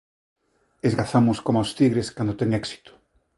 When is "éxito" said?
2.61-2.91